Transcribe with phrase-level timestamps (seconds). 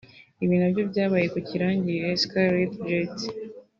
[0.43, 3.17] Ibi ni nabyo byabaye ku kirangirire Skyler Jett